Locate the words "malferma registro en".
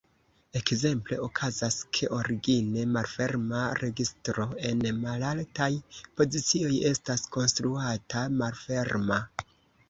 2.95-4.81